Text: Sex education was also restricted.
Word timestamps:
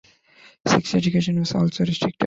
Sex 0.67 0.95
education 0.95 1.37
was 1.39 1.53
also 1.53 1.85
restricted. 1.85 2.19